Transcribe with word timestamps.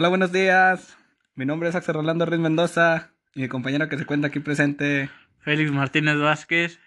Hola, 0.00 0.10
buenos 0.10 0.30
días. 0.30 0.96
Mi 1.34 1.44
nombre 1.44 1.68
es 1.68 1.74
Axel 1.74 1.96
Rolando 1.96 2.24
Ruiz 2.24 2.38
Mendoza 2.38 3.10
y 3.34 3.40
mi 3.40 3.48
compañero 3.48 3.88
que 3.88 3.98
se 3.98 4.06
cuenta 4.06 4.28
aquí 4.28 4.38
presente, 4.38 5.10
Félix 5.40 5.72
Martínez 5.72 6.16
Vázquez. 6.16 6.78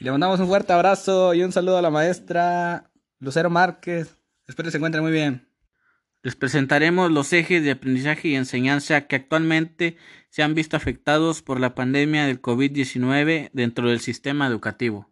Y 0.00 0.04
le 0.04 0.10
mandamos 0.10 0.40
un 0.40 0.48
fuerte 0.48 0.72
abrazo 0.72 1.32
y 1.32 1.44
un 1.44 1.52
saludo 1.52 1.78
a 1.78 1.82
la 1.82 1.90
maestra 1.90 2.90
Lucero 3.20 3.50
Márquez. 3.50 4.18
Espero 4.48 4.66
que 4.66 4.72
se 4.72 4.78
encuentre 4.78 5.00
muy 5.00 5.12
bien. 5.12 5.48
Les 6.24 6.34
presentaremos 6.34 7.12
los 7.12 7.32
ejes 7.32 7.62
de 7.62 7.70
aprendizaje 7.70 8.26
y 8.26 8.34
enseñanza 8.34 9.02
que 9.02 9.14
actualmente 9.14 9.96
se 10.28 10.42
han 10.42 10.56
visto 10.56 10.76
afectados 10.76 11.42
por 11.42 11.60
la 11.60 11.76
pandemia 11.76 12.26
del 12.26 12.42
COVID-19 12.42 13.50
dentro 13.52 13.90
del 13.90 14.00
sistema 14.00 14.48
educativo. 14.48 15.08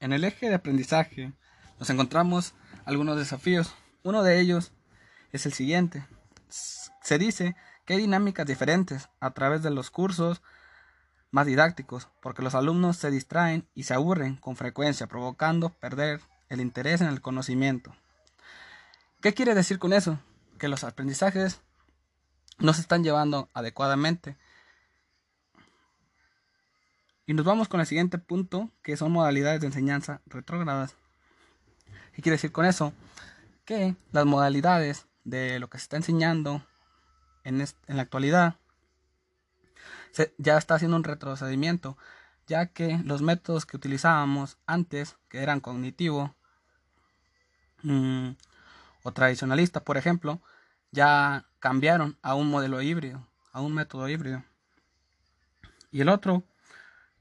En 0.00 0.14
el 0.14 0.24
eje 0.24 0.48
de 0.48 0.54
aprendizaje 0.54 1.34
nos 1.78 1.90
encontramos 1.90 2.54
algunos 2.86 3.18
desafíos. 3.18 3.74
Uno 4.02 4.22
de 4.22 4.40
ellos 4.40 4.72
es 5.32 5.44
el 5.44 5.52
siguiente. 5.52 6.06
Se 7.06 7.18
dice 7.18 7.54
que 7.84 7.94
hay 7.94 8.00
dinámicas 8.00 8.44
diferentes 8.46 9.10
a 9.20 9.30
través 9.30 9.62
de 9.62 9.70
los 9.70 9.92
cursos 9.92 10.42
más 11.30 11.46
didácticos, 11.46 12.08
porque 12.20 12.42
los 12.42 12.56
alumnos 12.56 12.96
se 12.96 13.12
distraen 13.12 13.64
y 13.76 13.84
se 13.84 13.94
aburren 13.94 14.34
con 14.34 14.56
frecuencia, 14.56 15.06
provocando 15.06 15.68
perder 15.68 16.20
el 16.48 16.60
interés 16.60 17.02
en 17.02 17.06
el 17.06 17.20
conocimiento. 17.20 17.94
¿Qué 19.20 19.34
quiere 19.34 19.54
decir 19.54 19.78
con 19.78 19.92
eso? 19.92 20.18
Que 20.58 20.66
los 20.66 20.82
aprendizajes 20.82 21.60
no 22.58 22.72
se 22.74 22.80
están 22.80 23.04
llevando 23.04 23.48
adecuadamente. 23.54 24.36
Y 27.24 27.34
nos 27.34 27.46
vamos 27.46 27.68
con 27.68 27.78
el 27.78 27.86
siguiente 27.86 28.18
punto, 28.18 28.68
que 28.82 28.96
son 28.96 29.12
modalidades 29.12 29.60
de 29.60 29.68
enseñanza 29.68 30.22
retrógradas. 30.26 30.96
¿Qué 32.14 32.22
quiere 32.22 32.34
decir 32.34 32.50
con 32.50 32.66
eso? 32.66 32.92
Que 33.64 33.94
las 34.10 34.26
modalidades 34.26 35.06
de 35.22 35.60
lo 35.60 35.70
que 35.70 35.78
se 35.78 35.82
está 35.82 35.96
enseñando 35.98 36.66
en, 37.46 37.64
la 37.86 38.02
actualidad 38.02 38.56
ya 40.38 40.56
está 40.56 40.74
haciendo 40.74 40.96
un 40.96 41.04
retrocedimiento, 41.04 41.96
ya 42.46 42.66
que 42.66 42.98
los 43.04 43.22
métodos 43.22 43.66
que 43.66 43.76
utilizábamos 43.76 44.58
antes, 44.66 45.16
que 45.28 45.42
eran 45.42 45.60
cognitivo 45.60 46.34
mm, 47.82 48.30
o 49.02 49.12
tradicionalista, 49.12 49.84
por 49.84 49.96
ejemplo, 49.96 50.40
ya 50.90 51.44
cambiaron 51.58 52.18
a 52.22 52.34
un 52.34 52.48
modelo 52.48 52.80
híbrido, 52.80 53.26
a 53.52 53.60
un 53.60 53.74
método 53.74 54.08
híbrido. 54.08 54.42
Y 55.92 56.00
el 56.00 56.08
otro 56.08 56.44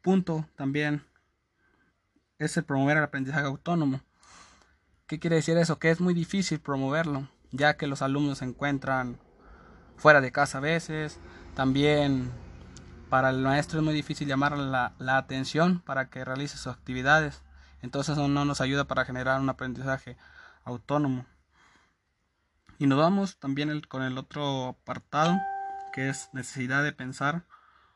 punto 0.02 0.48
también 0.56 1.06
es 2.40 2.56
el 2.58 2.64
promover 2.64 2.98
el 2.98 3.04
aprendizaje 3.04 3.46
autónomo. 3.46 4.02
¿Qué 5.08 5.20
quiere 5.20 5.36
decir 5.36 5.58
eso? 5.58 5.78
Que 5.80 5.92
es 5.92 6.00
muy 6.00 6.14
difícil 6.14 6.60
promoverlo, 6.60 7.28
ya 7.52 7.78
que 7.78 7.88
los 7.88 8.02
alumnos 8.02 8.40
se 8.40 8.46
encuentran 8.46 9.20
fuera 9.98 10.22
de 10.22 10.32
casa 10.32 10.58
a 10.60 10.62
veces, 10.62 11.20
también 11.56 12.32
para 13.10 13.30
el 13.30 13.42
maestro 13.42 13.80
es 13.80 13.86
muy 13.86 13.94
difícil 13.94 14.28
llamar 14.28 14.58
la, 14.58 14.94
atención 15.18 15.80
para 15.80 16.10
que 16.10 16.26
realice 16.26 16.58
sus 16.58 16.74
actividades. 16.74 17.44
Entonces 17.82 18.18
no 18.18 18.46
nos 18.46 18.62
ayuda 18.62 18.86
para 18.86 19.06
generar 19.06 19.40
un 19.40 19.50
aprendizaje 19.50 20.18
autónomo. 20.64 21.26
Y 22.78 22.88
nos 22.88 22.98
vamos 22.98 23.38
también 23.38 23.82
con 23.88 24.04
el 24.04 24.18
otro 24.18 24.70
apartado, 24.70 25.40
que 25.94 26.10
es 26.10 26.30
necesidad 26.34 26.84
de 26.84 26.92
pensar 26.92 27.46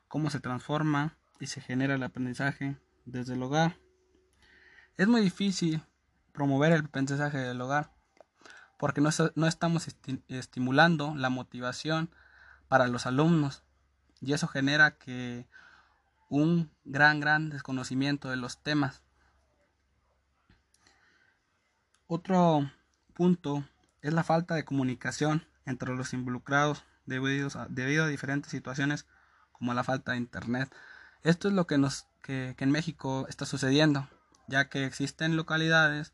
cómo 0.08 0.30
se 0.30 0.40
transforma 0.40 1.18
y 1.40 1.48
se 1.48 1.60
genera 1.60 1.96
el 1.96 2.04
aprendizaje 2.04 2.78
desde 3.06 3.34
el 3.34 3.44
hogar. 3.44 3.78
Es 4.96 5.08
muy 5.08 5.22
difícil 5.22 5.84
promover 6.32 6.72
el 6.72 6.86
aprendizaje 6.86 7.40
del 7.40 7.60
hogar 7.60 7.92
porque 8.80 9.02
no, 9.02 9.10
no 9.36 9.46
estamos 9.46 9.90
estimulando 10.30 11.14
la 11.14 11.30
motivación 11.30 12.10
para 12.70 12.88
los 12.88 13.06
alumnos 13.06 13.62
y 14.22 14.32
eso 14.32 14.48
genera 14.48 14.98
que 14.98 15.46
un 16.30 16.72
gran, 16.86 17.20
gran 17.20 17.50
desconocimiento 17.50 18.30
de 18.30 18.38
los 18.38 18.64
temas. 18.64 19.02
Otro 22.08 22.72
punto 23.14 23.68
es 24.02 24.14
la 24.14 24.24
falta 24.24 24.56
de 24.56 24.64
comunicación 24.64 25.46
entre 25.66 25.94
los 25.94 26.14
involucrados 26.14 26.86
debido 27.06 27.50
a, 27.60 27.68
debido 27.68 28.06
a 28.06 28.08
diferentes 28.08 28.50
situaciones 28.50 29.06
como 29.52 29.74
la 29.74 29.84
falta 29.84 30.14
de 30.14 30.20
internet. 30.20 30.74
Esto 31.24 31.50
es 31.50 31.54
lo 31.54 31.68
que, 31.68 31.78
nos, 31.78 32.08
que, 32.22 32.56
que 32.58 32.64
en 32.64 32.72
México 32.72 33.26
está 33.28 33.46
sucediendo, 33.46 34.08
ya 34.48 34.70
que 34.70 34.86
existen 34.86 35.36
localidades, 35.36 36.14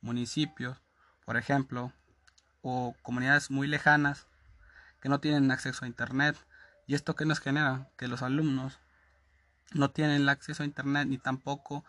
municipios, 0.00 0.80
por 1.26 1.36
ejemplo, 1.36 1.92
o 2.68 2.96
comunidades 3.02 3.50
muy 3.50 3.68
lejanas 3.68 4.26
que 5.00 5.08
no 5.08 5.20
tienen 5.20 5.50
acceso 5.50 5.84
a 5.84 5.88
internet 5.88 6.36
¿Y 6.86 6.94
esto 6.94 7.16
qué 7.16 7.24
nos 7.24 7.40
genera? 7.40 7.90
Que 7.96 8.06
los 8.06 8.22
alumnos 8.22 8.78
no 9.72 9.90
tienen 9.90 10.22
el 10.22 10.28
acceso 10.28 10.62
a 10.62 10.66
Internet 10.66 11.08
ni 11.08 11.18
tampoco 11.18 11.84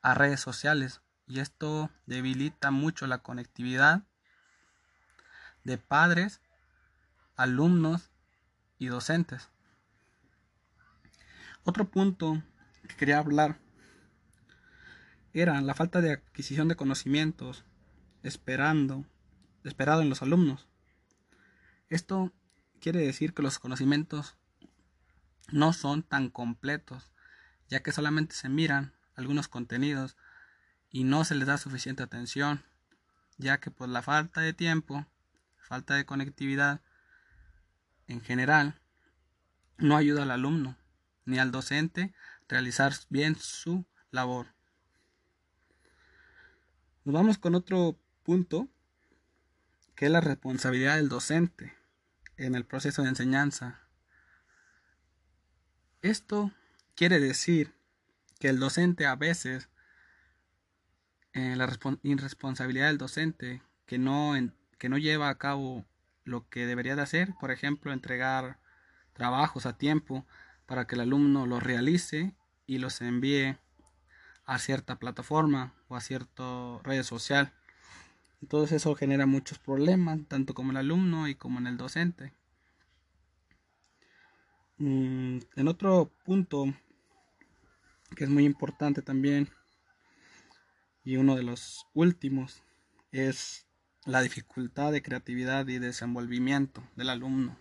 a 0.00 0.14
redes 0.14 0.40
sociales. 0.40 1.02
Y 1.26 1.40
esto 1.40 1.90
debilita 2.06 2.70
mucho 2.70 3.06
la 3.06 3.18
conectividad 3.18 4.02
de 5.64 5.76
padres, 5.76 6.40
alumnos 7.36 8.10
y 8.78 8.86
docentes. 8.86 9.50
Otro 11.64 11.88
punto 11.88 12.42
que 12.88 12.96
quería 12.96 13.18
hablar 13.18 13.58
era 15.34 15.60
la 15.60 15.74
falta 15.74 16.00
de 16.00 16.12
adquisición 16.12 16.68
de 16.68 16.76
conocimientos 16.76 17.64
esperando, 18.22 19.04
esperado 19.64 20.02
en 20.02 20.08
los 20.08 20.22
alumnos. 20.22 20.66
Esto 21.88 22.32
quiere 22.80 23.00
decir 23.00 23.34
que 23.34 23.42
los 23.42 23.58
conocimientos 23.58 24.36
no 25.50 25.72
son 25.72 26.02
tan 26.02 26.30
completos, 26.30 27.10
ya 27.68 27.82
que 27.82 27.92
solamente 27.92 28.34
se 28.34 28.48
miran 28.48 28.94
algunos 29.14 29.48
contenidos 29.48 30.16
y 30.90 31.04
no 31.04 31.24
se 31.24 31.34
les 31.34 31.46
da 31.46 31.58
suficiente 31.58 32.02
atención, 32.02 32.62
ya 33.38 33.60
que 33.60 33.70
por 33.70 33.88
la 33.88 34.02
falta 34.02 34.40
de 34.40 34.52
tiempo, 34.52 35.06
falta 35.58 35.94
de 35.94 36.06
conectividad 36.06 36.80
en 38.08 38.20
general, 38.20 38.80
no 39.78 39.96
ayuda 39.96 40.22
al 40.22 40.30
alumno 40.30 40.76
ni 41.24 41.38
al 41.38 41.52
docente 41.52 42.14
realizar 42.48 42.92
bien 43.08 43.36
su 43.36 43.84
labor. 44.10 44.48
Nos 47.04 47.14
vamos 47.14 47.38
con 47.38 47.54
otro 47.54 47.98
punto, 48.22 48.68
que 50.02 50.06
es 50.06 50.12
la 50.12 50.20
responsabilidad 50.20 50.96
del 50.96 51.08
docente 51.08 51.76
en 52.36 52.56
el 52.56 52.66
proceso 52.66 53.02
de 53.02 53.10
enseñanza. 53.10 53.82
Esto 56.00 56.50
quiere 56.96 57.20
decir 57.20 57.72
que 58.40 58.48
el 58.48 58.58
docente 58.58 59.06
a 59.06 59.14
veces, 59.14 59.68
eh, 61.34 61.54
la 61.54 61.72
irresponsabilidad 62.02 62.88
del 62.88 62.98
docente 62.98 63.62
que 63.86 64.00
no, 64.00 64.32
que 64.76 64.88
no 64.88 64.98
lleva 64.98 65.28
a 65.28 65.38
cabo 65.38 65.86
lo 66.24 66.48
que 66.48 66.66
debería 66.66 66.96
de 66.96 67.02
hacer, 67.02 67.34
por 67.38 67.52
ejemplo, 67.52 67.92
entregar 67.92 68.58
trabajos 69.12 69.66
a 69.66 69.78
tiempo 69.78 70.26
para 70.66 70.88
que 70.88 70.96
el 70.96 71.02
alumno 71.02 71.46
los 71.46 71.62
realice 71.62 72.34
y 72.66 72.78
los 72.78 73.00
envíe 73.02 73.56
a 74.46 74.58
cierta 74.58 74.98
plataforma 74.98 75.74
o 75.86 75.94
a 75.94 76.00
cierta 76.00 76.80
red 76.82 77.04
social. 77.04 77.52
Entonces 78.42 78.72
eso 78.72 78.94
genera 78.96 79.24
muchos 79.24 79.58
problemas, 79.58 80.18
tanto 80.28 80.52
como 80.52 80.72
el 80.72 80.76
alumno 80.76 81.28
y 81.28 81.36
como 81.36 81.60
en 81.60 81.68
el 81.68 81.76
docente. 81.76 82.32
Mm, 84.78 85.38
en 85.54 85.68
otro 85.68 86.12
punto 86.24 86.64
que 88.16 88.24
es 88.24 88.30
muy 88.30 88.44
importante 88.44 89.00
también 89.00 89.48
y 91.04 91.16
uno 91.16 91.36
de 91.36 91.44
los 91.44 91.86
últimos 91.94 92.62
es 93.12 93.66
la 94.04 94.20
dificultad 94.20 94.90
de 94.90 95.02
creatividad 95.02 95.66
y 95.68 95.78
desenvolvimiento 95.78 96.82
del 96.96 97.10
alumno 97.10 97.56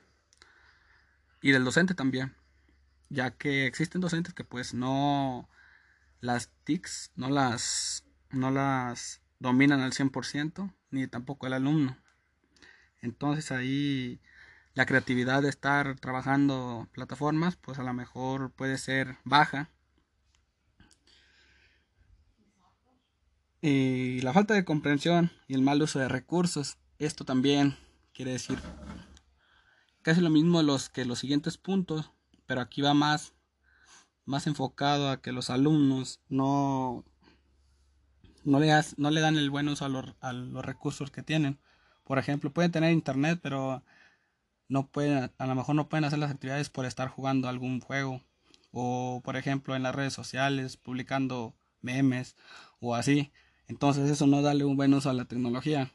y 1.41 1.51
del 1.51 1.63
docente 1.63 1.93
también, 1.93 2.35
ya 3.09 3.31
que 3.31 3.67
existen 3.67 4.01
docentes 4.01 4.33
que 4.33 4.43
pues 4.43 4.73
no 4.73 5.47
las 6.21 6.49
TICs 6.63 7.11
no 7.15 7.29
las 7.29 8.03
no 8.31 8.49
las 8.49 9.20
dominan 9.41 9.81
al 9.81 9.91
100% 9.91 10.71
ni 10.91 11.07
tampoco 11.07 11.47
el 11.47 11.53
alumno. 11.53 11.97
Entonces 13.01 13.51
ahí 13.51 14.21
la 14.75 14.85
creatividad 14.85 15.41
de 15.41 15.49
estar 15.49 15.99
trabajando 15.99 16.87
plataformas, 16.93 17.55
pues 17.55 17.79
a 17.79 17.83
lo 17.83 17.91
mejor 17.93 18.51
puede 18.51 18.77
ser 18.77 19.17
baja. 19.23 19.69
Y 23.61 24.21
la 24.21 24.31
falta 24.31 24.53
de 24.53 24.63
comprensión 24.63 25.31
y 25.47 25.55
el 25.55 25.61
mal 25.63 25.81
uso 25.81 25.99
de 25.99 26.07
recursos, 26.07 26.77
esto 26.99 27.25
también 27.25 27.77
quiere 28.13 28.31
decir 28.31 28.59
casi 30.03 30.21
lo 30.21 30.29
mismo 30.29 30.61
los 30.61 30.89
que 30.89 31.05
los 31.05 31.19
siguientes 31.19 31.57
puntos, 31.57 32.11
pero 32.45 32.61
aquí 32.61 32.81
va 32.81 32.93
más 32.93 33.33
más 34.25 34.47
enfocado 34.47 35.09
a 35.09 35.19
que 35.21 35.31
los 35.31 35.49
alumnos 35.49 36.21
no 36.29 37.03
no 38.43 38.59
le, 38.59 38.71
no 38.97 39.11
le 39.11 39.21
dan 39.21 39.37
el 39.37 39.49
buen 39.49 39.67
uso 39.67 39.85
a 39.85 39.89
los, 39.89 40.13
a 40.21 40.33
los 40.33 40.65
recursos 40.65 41.11
que 41.11 41.23
tienen. 41.23 41.59
Por 42.03 42.19
ejemplo, 42.19 42.51
pueden 42.51 42.71
tener 42.71 42.91
internet, 42.91 43.39
pero 43.41 43.83
no 44.71 44.87
pueden, 44.87 45.31
a 45.37 45.45
lo 45.47 45.55
mejor 45.55 45.75
no 45.75 45.89
pueden 45.89 46.05
hacer 46.05 46.19
las 46.19 46.31
actividades 46.31 46.69
por 46.69 46.85
estar 46.85 47.09
jugando 47.09 47.49
algún 47.49 47.81
juego 47.81 48.21
o 48.71 49.21
por 49.23 49.35
ejemplo 49.35 49.75
en 49.75 49.83
las 49.83 49.93
redes 49.93 50.13
sociales 50.13 50.77
publicando 50.77 51.53
memes 51.81 52.35
o 52.79 52.95
así. 52.95 53.31
Entonces 53.67 54.09
eso 54.09 54.27
no 54.27 54.41
darle 54.41 54.63
un 54.63 54.77
buen 54.77 54.93
uso 54.93 55.09
a 55.09 55.13
la 55.13 55.25
tecnología 55.25 55.91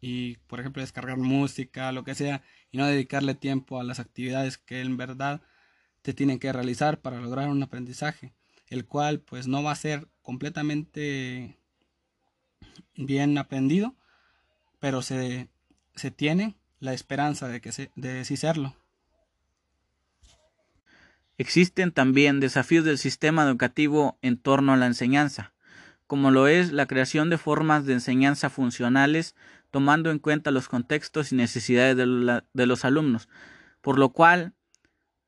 y 0.00 0.36
por 0.48 0.60
ejemplo 0.60 0.82
descargar 0.82 1.18
música, 1.18 1.92
lo 1.92 2.04
que 2.04 2.16
sea 2.16 2.42
y 2.72 2.78
no 2.78 2.86
dedicarle 2.86 3.34
tiempo 3.34 3.80
a 3.80 3.84
las 3.84 4.00
actividades 4.00 4.58
que 4.58 4.80
en 4.80 4.96
verdad 4.96 5.40
te 6.02 6.14
tienen 6.14 6.38
que 6.38 6.52
realizar 6.52 7.00
para 7.00 7.20
lograr 7.20 7.48
un 7.48 7.62
aprendizaje, 7.62 8.32
el 8.68 8.86
cual 8.86 9.20
pues 9.20 9.46
no 9.46 9.62
va 9.62 9.72
a 9.72 9.76
ser 9.76 10.08
completamente 10.22 11.59
bien 12.96 13.36
aprendido, 13.38 13.94
pero 14.78 15.02
se, 15.02 15.48
se 15.94 16.10
tiene 16.10 16.56
la 16.78 16.92
esperanza 16.92 17.48
de 17.48 17.60
que 17.60 17.72
se, 17.72 17.90
de 17.96 18.24
sí 18.24 18.36
serlo. 18.36 18.74
Existen 21.38 21.90
también 21.92 22.38
desafíos 22.38 22.84
del 22.84 22.98
sistema 22.98 23.44
educativo 23.44 24.18
en 24.20 24.36
torno 24.36 24.74
a 24.74 24.76
la 24.76 24.86
enseñanza, 24.86 25.52
como 26.06 26.30
lo 26.30 26.48
es 26.48 26.72
la 26.72 26.86
creación 26.86 27.30
de 27.30 27.38
formas 27.38 27.86
de 27.86 27.94
enseñanza 27.94 28.50
funcionales 28.50 29.34
tomando 29.70 30.10
en 30.10 30.18
cuenta 30.18 30.50
los 30.50 30.68
contextos 30.68 31.32
y 31.32 31.36
necesidades 31.36 31.96
de, 31.96 32.66
los 32.66 32.84
alumnos, 32.84 33.28
por 33.80 33.98
lo 33.98 34.10
cual 34.10 34.52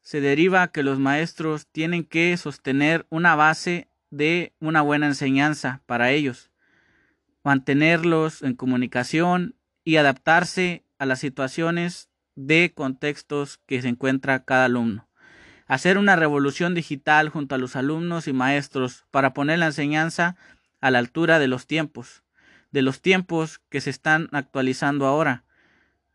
se 0.02 0.20
deriva 0.20 0.68
que 0.68 0.82
los 0.82 0.98
maestros 0.98 1.66
tienen 1.68 2.04
que 2.04 2.36
sostener 2.36 3.06
una 3.08 3.36
base 3.36 3.88
de 4.10 4.52
una 4.60 4.82
buena 4.82 5.06
enseñanza 5.06 5.80
para 5.86 6.10
ellos, 6.10 6.50
mantenerlos 7.44 8.42
en 8.42 8.54
comunicación 8.54 9.56
y 9.84 9.96
adaptarse 9.96 10.84
a 10.98 11.06
las 11.06 11.20
situaciones 11.20 12.08
de 12.34 12.72
contextos 12.74 13.58
que 13.66 13.82
se 13.82 13.88
encuentra 13.88 14.44
cada 14.44 14.66
alumno 14.66 15.08
hacer 15.72 15.96
una 15.96 16.16
revolución 16.16 16.74
digital 16.74 17.30
junto 17.30 17.54
a 17.54 17.58
los 17.58 17.76
alumnos 17.76 18.28
y 18.28 18.34
maestros 18.34 19.06
para 19.10 19.32
poner 19.32 19.58
la 19.58 19.66
enseñanza 19.66 20.36
a 20.82 20.90
la 20.90 20.98
altura 20.98 21.38
de 21.38 21.48
los 21.48 21.66
tiempos, 21.66 22.24
de 22.72 22.82
los 22.82 23.00
tiempos 23.00 23.60
que 23.70 23.80
se 23.80 23.88
están 23.88 24.28
actualizando 24.32 25.06
ahora 25.06 25.44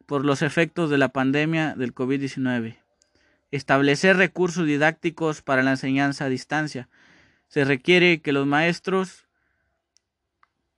por 0.06 0.26
los 0.26 0.44
efectos 0.44 0.92
de 0.92 1.00
la 1.00 1.10
pandemia 1.10 1.74
del 1.76 1.96
COVID-19. 1.96 2.78
Establecer 3.50 4.18
recursos 4.18 4.68
didácticos 4.68 5.42
para 5.42 5.64
la 5.64 5.72
enseñanza 5.72 6.26
a 6.26 6.30
distancia. 6.30 6.88
Se 7.48 7.66
requiere 7.66 8.22
que 8.22 8.34
los 8.34 8.46
maestros 8.46 9.27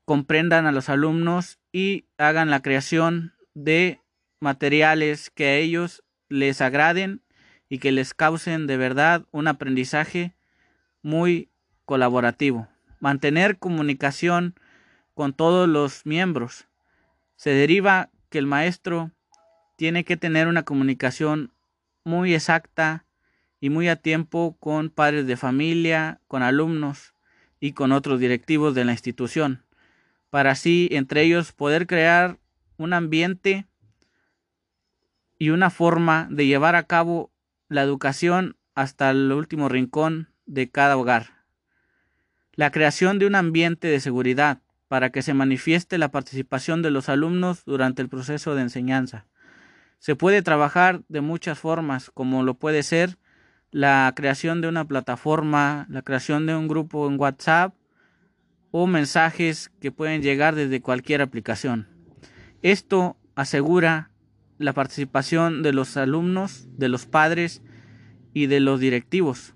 comprendan 0.10 0.66
a 0.66 0.72
los 0.72 0.90
alumnos 0.90 1.60
y 1.72 2.06
hagan 2.18 2.50
la 2.50 2.64
creación 2.64 3.36
de 3.54 4.02
materiales 4.40 5.30
que 5.30 5.46
a 5.46 5.56
ellos 5.58 6.04
les 6.30 6.62
agraden 6.62 7.22
y 7.70 7.78
que 7.78 7.92
les 7.92 8.16
causen 8.16 8.66
de 8.66 8.76
verdad 8.76 9.28
un 9.30 9.48
aprendizaje 9.48 10.34
muy 11.04 11.52
colaborativo. 11.86 12.68
Mantener 13.00 13.60
comunicación 13.60 14.56
con 15.14 15.34
todos 15.34 15.70
los 15.70 16.08
miembros. 16.08 16.66
Se 17.36 17.52
deriva 17.52 18.10
que 18.32 18.40
el 18.40 18.48
maestro 18.48 19.12
tiene 19.76 20.06
que 20.06 20.18
tener 20.18 20.48
una 20.48 20.64
comunicación 20.64 21.54
muy 22.04 22.34
exacta 22.34 23.06
y 23.60 23.70
muy 23.70 23.88
a 23.90 23.96
tiempo 23.96 24.58
con 24.60 24.90
padres 24.90 25.28
de 25.28 25.38
familia, 25.38 26.20
con 26.28 26.42
alumnos 26.42 27.14
y 27.60 27.74
con 27.74 27.92
otros 27.92 28.20
directivos 28.20 28.74
de 28.74 28.86
la 28.86 28.94
institución, 28.94 29.66
para 30.30 30.52
así 30.52 30.90
entre 30.92 31.24
ellos 31.24 31.52
poder 31.52 31.88
crear 31.88 32.38
un 32.78 32.94
ambiente 32.94 33.68
y 35.38 35.50
una 35.50 35.70
forma 35.70 36.28
de 36.30 36.46
llevar 36.46 36.76
a 36.76 36.84
cabo 36.84 37.32
la 37.68 37.82
educación 37.82 38.58
hasta 38.76 39.10
el 39.10 39.32
último 39.32 39.70
rincón 39.70 40.30
de 40.46 40.70
cada 40.70 40.98
hogar. 40.98 41.46
La 42.54 42.72
creación 42.72 43.20
de 43.20 43.26
un 43.26 43.36
ambiente 43.36 43.88
de 43.88 44.00
seguridad 44.00 44.62
para 44.88 45.12
que 45.12 45.22
se 45.22 45.34
manifieste 45.34 45.98
la 45.98 46.10
participación 46.10 46.82
de 46.82 46.92
los 46.92 47.10
alumnos 47.10 47.64
durante 47.66 48.02
el 48.02 48.10
proceso 48.10 48.56
de 48.56 48.64
enseñanza. 48.64 49.28
Se 50.00 50.16
puede 50.16 50.42
trabajar 50.42 51.02
de 51.10 51.22
muchas 51.22 51.60
formas, 51.60 52.10
como 52.10 52.44
lo 52.44 52.56
puede 52.56 52.84
ser 52.84 53.18
la 53.72 54.12
creación 54.16 54.62
de 54.62 54.68
una 54.68 54.86
plataforma, 54.86 55.86
la 55.90 56.02
creación 56.02 56.46
de 56.48 56.56
un 56.56 56.68
grupo 56.68 57.08
en 57.08 57.20
WhatsApp 57.20 57.76
o 58.72 58.88
mensajes 58.88 59.72
que 59.80 59.92
pueden 59.92 60.22
llegar 60.22 60.56
desde 60.56 60.82
cualquier 60.82 61.22
aplicación. 61.22 61.88
Esto 62.62 63.18
asegura 63.36 64.12
la 64.58 64.74
participación 64.74 65.64
de 65.64 65.74
los 65.74 65.96
alumnos, 65.98 66.68
de 66.78 66.90
los 66.90 67.06
padres 67.06 67.62
y 68.34 68.48
de 68.48 68.60
los 68.60 68.80
directivos, 68.80 69.54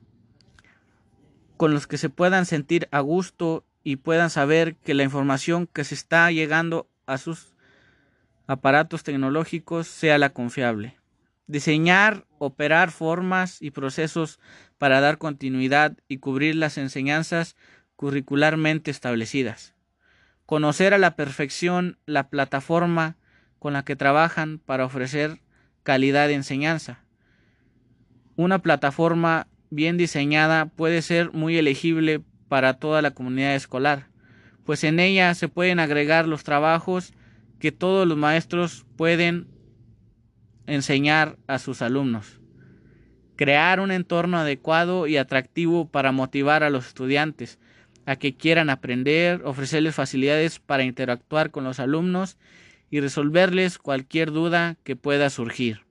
con 1.57 1.73
los 1.73 1.87
que 1.87 1.97
se 1.97 2.09
puedan 2.09 2.45
sentir 2.45 2.87
a 2.91 3.01
gusto 3.01 3.65
y 3.83 3.97
puedan 3.97 4.29
saber 4.29 4.75
que 4.77 4.93
la 4.93 5.03
información 5.03 5.67
que 5.67 5.83
se 5.83 5.95
está 5.95 6.31
llegando 6.31 6.87
a 7.05 7.17
sus 7.17 7.53
aparatos 8.47 9.03
tecnológicos 9.03 9.87
sea 9.87 10.17
la 10.17 10.29
confiable. 10.29 10.97
Diseñar, 11.47 12.25
operar 12.37 12.91
formas 12.91 13.61
y 13.61 13.71
procesos 13.71 14.39
para 14.77 15.01
dar 15.01 15.17
continuidad 15.17 15.97
y 16.07 16.17
cubrir 16.17 16.55
las 16.55 16.77
enseñanzas 16.77 17.57
curricularmente 17.95 18.91
establecidas. 18.91 19.73
Conocer 20.45 20.93
a 20.93 20.97
la 20.97 21.15
perfección 21.15 21.97
la 22.05 22.29
plataforma 22.29 23.17
con 23.59 23.73
la 23.73 23.83
que 23.85 23.95
trabajan 23.95 24.59
para 24.59 24.85
ofrecer 24.85 25.39
calidad 25.83 26.27
de 26.27 26.33
enseñanza. 26.33 27.03
Una 28.35 28.59
plataforma 28.59 29.47
bien 29.69 29.97
diseñada 29.97 30.65
puede 30.65 31.01
ser 31.01 31.31
muy 31.33 31.57
elegible 31.57 32.21
para 32.47 32.75
toda 32.75 33.01
la 33.01 33.11
comunidad 33.11 33.55
escolar, 33.55 34.07
pues 34.65 34.83
en 34.83 34.99
ella 34.99 35.33
se 35.33 35.47
pueden 35.47 35.79
agregar 35.79 36.27
los 36.27 36.43
trabajos 36.43 37.13
que 37.59 37.71
todos 37.71 38.07
los 38.07 38.17
maestros 38.17 38.85
pueden 38.97 39.47
enseñar 40.67 41.37
a 41.47 41.59
sus 41.59 41.81
alumnos. 41.81 42.39
Crear 43.35 43.79
un 43.79 43.91
entorno 43.91 44.37
adecuado 44.37 45.07
y 45.07 45.17
atractivo 45.17 45.89
para 45.89 46.11
motivar 46.11 46.63
a 46.63 46.69
los 46.69 46.87
estudiantes 46.87 47.59
a 48.05 48.15
que 48.15 48.35
quieran 48.35 48.69
aprender, 48.69 49.41
ofrecerles 49.45 49.95
facilidades 49.95 50.59
para 50.59 50.83
interactuar 50.83 51.51
con 51.51 51.63
los 51.63 51.79
alumnos 51.79 52.37
y 52.89 52.99
resolverles 52.99 53.77
cualquier 53.77 54.31
duda 54.31 54.77
que 54.83 54.95
pueda 54.95 55.29
surgir. 55.29 55.81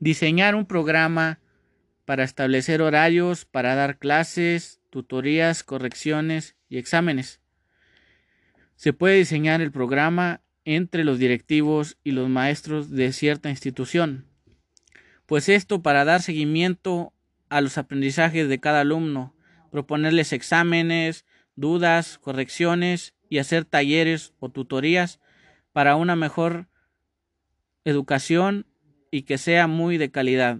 Diseñar 0.00 0.54
un 0.54 0.66
programa 0.66 1.38
para 2.04 2.24
establecer 2.24 2.82
horarios 2.82 3.44
para 3.44 3.74
dar 3.74 3.98
clases, 3.98 4.80
tutorías, 4.90 5.62
correcciones 5.62 6.56
y 6.68 6.78
exámenes. 6.78 7.40
Se 8.76 8.92
puede 8.92 9.16
diseñar 9.16 9.60
el 9.60 9.70
programa 9.70 10.40
entre 10.64 11.04
los 11.04 11.18
directivos 11.18 11.96
y 12.04 12.12
los 12.12 12.28
maestros 12.28 12.90
de 12.90 13.12
cierta 13.12 13.50
institución, 13.50 14.26
pues 15.26 15.48
esto 15.48 15.82
para 15.82 16.04
dar 16.04 16.22
seguimiento 16.22 17.12
a 17.48 17.60
los 17.60 17.78
aprendizajes 17.78 18.48
de 18.48 18.60
cada 18.60 18.80
alumno, 18.80 19.34
proponerles 19.72 20.34
exámenes, 20.34 21.24
dudas, 21.56 22.18
correcciones 22.18 23.14
y 23.30 23.38
hacer 23.38 23.64
talleres 23.64 24.34
o 24.38 24.50
tutorías 24.50 25.18
para 25.72 25.96
una 25.96 26.14
mejor 26.14 26.68
educación 27.84 28.66
y 29.10 29.22
que 29.22 29.38
sea 29.38 29.66
muy 29.66 29.96
de 29.96 30.10
calidad. 30.10 30.58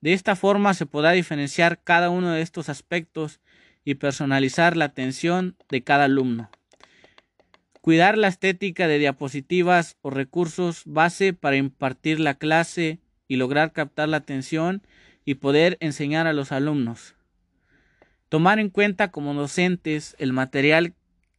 De 0.00 0.14
esta 0.14 0.36
forma 0.36 0.72
se 0.72 0.86
podrá 0.86 1.12
diferenciar 1.12 1.82
cada 1.84 2.08
uno 2.08 2.32
de 2.32 2.40
estos 2.40 2.68
aspectos 2.68 3.40
y 3.84 3.96
personalizar 3.96 4.76
la 4.76 4.86
atención 4.86 5.56
de 5.68 5.82
cada 5.82 6.04
alumno. 6.04 6.50
Cuidar 7.82 8.16
la 8.16 8.28
estética 8.28 8.88
de 8.88 8.98
diapositivas 8.98 9.98
o 10.00 10.08
recursos 10.08 10.82
base 10.86 11.34
para 11.34 11.56
impartir 11.56 12.20
la 12.20 12.34
clase 12.34 13.00
y 13.28 13.36
lograr 13.36 13.72
captar 13.72 14.08
la 14.08 14.16
atención 14.16 14.82
y 15.26 15.34
poder 15.34 15.76
enseñar 15.80 16.26
a 16.26 16.32
los 16.32 16.52
alumnos. 16.52 17.14
Tomar 18.34 18.58
en 18.58 18.68
cuenta 18.68 19.12
como 19.12 19.32
docentes 19.32 20.16
el 20.18 20.32
material 20.32 20.94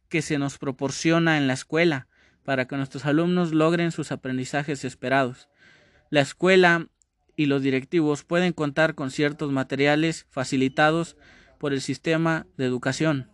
que 0.08 0.22
se 0.22 0.38
nos 0.38 0.56
proporciona 0.56 1.36
en 1.36 1.46
la 1.46 1.52
escuela, 1.52 2.08
para 2.42 2.66
que 2.66 2.78
nuestros 2.78 3.04
alumnos 3.04 3.52
logren 3.52 3.92
sus 3.92 4.12
aprendizajes 4.12 4.82
esperados. 4.82 5.50
La 6.08 6.22
escuela 6.22 6.86
y 7.36 7.44
los 7.46 7.60
directivos 7.60 8.24
pueden 8.24 8.54
contar 8.54 8.94
con 8.94 9.10
ciertos 9.10 9.52
materiales 9.52 10.26
facilitados 10.30 11.18
por 11.58 11.74
el 11.74 11.82
sistema 11.82 12.46
de 12.56 12.64
educación, 12.64 13.28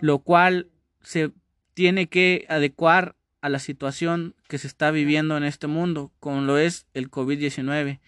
lo 0.00 0.18
cual 0.18 0.70
se 1.02 1.30
tiene 1.74 2.08
que 2.08 2.46
adecuar 2.48 3.14
a 3.42 3.48
la 3.48 3.60
situación 3.60 4.34
que 4.48 4.58
se 4.58 4.66
está 4.66 4.90
viviendo 4.90 5.36
en 5.36 5.44
este 5.44 5.68
mundo, 5.68 6.10
como 6.18 6.40
lo 6.40 6.58
es 6.58 6.88
el 6.94 7.12
COVID-19, 7.12 8.00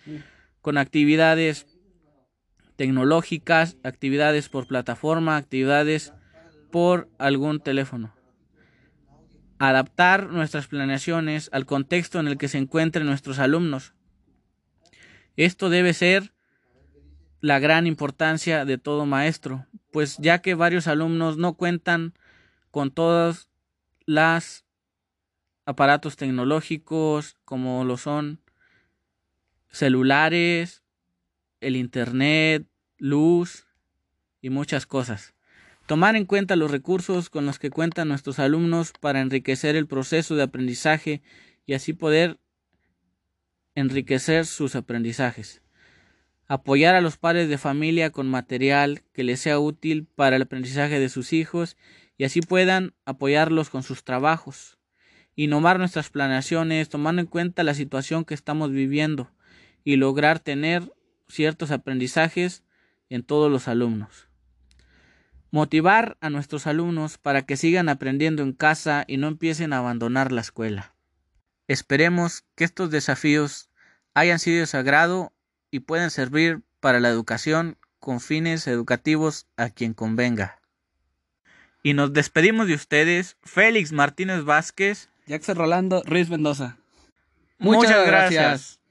con 0.62 0.78
actividades 0.78 1.68
tecnológicas, 2.76 3.76
actividades 3.83 4.49
por 4.49 4.67
plataforma, 4.67 5.37
actividades 5.37 6.12
por 6.71 7.09
algún 7.19 7.61
teléfono. 7.61 8.14
adaptar 9.59 10.29
nuestras 10.31 10.67
planeaciones 10.67 11.49
al 11.52 11.67
contexto 11.67 12.19
en 12.19 12.26
el 12.26 12.37
que 12.37 12.49
se 12.49 12.59
encuentren 12.59 13.07
nuestros 13.07 13.38
alumnos. 13.38 13.95
Esto 15.37 15.71
debe 15.71 15.95
ser 15.95 16.33
la 17.41 17.61
gran 17.61 17.87
importancia 17.87 18.64
de 18.64 18.79
todo 18.79 19.07
maestro, 19.07 19.67
pues 19.93 20.17
ya 20.19 20.41
que 20.41 20.57
varios 20.57 20.88
alumnos 20.88 21.37
no 21.37 21.55
cuentan 21.55 22.14
con 22.73 22.91
todos 22.91 23.49
los 24.05 24.64
aparatos 25.64 26.17
tecnológicos 26.17 27.37
como 27.45 27.85
lo 27.85 27.97
son 27.97 28.41
celulares, 29.71 30.81
el 31.62 31.76
internet, 31.76 32.66
luz 32.99 33.66
y 34.40 34.50
muchas 34.50 34.87
cosas. 34.87 35.35
Tomar 35.87 36.16
en 36.16 36.26
cuenta 36.26 36.57
los 36.57 36.71
recursos 36.71 37.31
con 37.31 37.47
los 37.47 37.59
que 37.59 37.71
cuentan 37.71 38.09
nuestros 38.09 38.38
alumnos 38.38 38.92
para 39.00 39.21
enriquecer 39.21 39.76
el 39.76 39.87
proceso 39.87 40.37
de 40.37 40.45
aprendizaje 40.45 41.23
y 41.66 41.75
así 41.75 41.92
poder 41.92 42.38
enriquecer 43.75 44.47
sus 44.47 44.76
aprendizajes. 44.76 45.62
Apoyar 46.47 46.95
a 46.95 47.00
los 47.00 47.16
padres 47.16 47.49
de 47.49 47.59
familia 47.59 48.11
con 48.11 48.28
material 48.28 49.02
que 49.12 49.25
les 49.25 49.40
sea 49.40 49.59
útil 49.59 50.07
para 50.14 50.37
el 50.37 50.42
aprendizaje 50.42 51.00
de 51.00 51.09
sus 51.09 51.33
hijos 51.33 51.76
y 52.19 52.25
así 52.25 52.40
puedan 52.40 52.95
apoyarlos 53.04 53.71
con 53.71 53.83
sus 53.83 54.04
trabajos. 54.04 54.78
Y 55.35 55.47
nomar 55.47 55.78
nuestras 55.78 56.11
planeaciones 56.11 56.90
tomando 56.90 57.23
en 57.23 57.26
cuenta 57.26 57.64
la 57.64 57.75
situación 57.75 58.25
que 58.25 58.35
estamos 58.35 58.71
viviendo 58.71 59.31
y 59.83 59.97
lograr 59.97 60.38
tener 60.38 60.92
ciertos 61.32 61.70
aprendizajes 61.70 62.62
en 63.08 63.22
todos 63.22 63.50
los 63.50 63.68
alumnos. 63.68 64.28
Motivar 65.50 66.16
a 66.20 66.30
nuestros 66.30 66.66
alumnos 66.66 67.18
para 67.18 67.42
que 67.42 67.56
sigan 67.56 67.88
aprendiendo 67.88 68.42
en 68.42 68.52
casa 68.52 69.04
y 69.06 69.16
no 69.16 69.28
empiecen 69.28 69.72
a 69.72 69.78
abandonar 69.78 70.32
la 70.32 70.40
escuela. 70.40 70.94
Esperemos 71.68 72.44
que 72.54 72.64
estos 72.64 72.90
desafíos 72.90 73.70
hayan 74.14 74.38
sido 74.38 74.60
de 74.60 74.66
su 74.66 74.76
agrado 74.76 75.32
y 75.70 75.80
puedan 75.80 76.10
servir 76.10 76.62
para 76.80 77.00
la 77.00 77.08
educación 77.08 77.78
con 77.98 78.20
fines 78.20 78.66
educativos 78.66 79.46
a 79.56 79.70
quien 79.70 79.94
convenga. 79.94 80.60
Y 81.82 81.94
nos 81.94 82.12
despedimos 82.12 82.66
de 82.66 82.74
ustedes, 82.74 83.36
Félix 83.42 83.92
Martínez 83.92 84.44
Vázquez. 84.44 85.08
Jackson 85.26 85.56
Rolando 85.56 86.02
Ruiz 86.04 86.28
Mendoza. 86.28 86.76
Muchas, 87.58 88.06
gracias. 88.06 88.81